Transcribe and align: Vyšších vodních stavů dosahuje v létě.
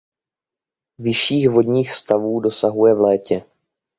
Vyšších 0.99 1.49
vodních 1.49 1.91
stavů 1.91 2.39
dosahuje 2.39 2.93
v 2.93 3.01
létě. 3.01 3.43